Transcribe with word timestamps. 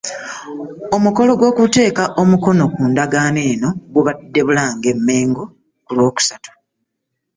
Omukolo 0.95 1.31
gw'okuteeka 1.39 2.03
emikono 2.21 2.63
ku 2.73 2.81
ndagaano 2.91 3.39
eno 3.51 3.69
gubadde 3.93 4.39
mu 4.41 4.45
Bulange 4.47 4.89
Mmengo 4.97 5.43
ku 5.85 5.91
lw'okusatu. 5.97 6.49